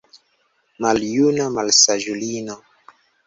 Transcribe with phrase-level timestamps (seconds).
[0.85, 2.57] Maljuna malsaĝulino?